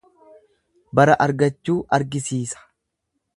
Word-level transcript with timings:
Bara 0.99 1.17
argachuu 1.25 1.77
argisiisa. 1.99 2.65